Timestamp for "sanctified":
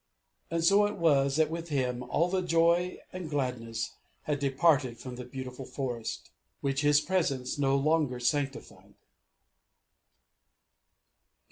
8.19-8.95